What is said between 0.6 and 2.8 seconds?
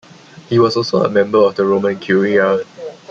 also a member of the Roman Curia.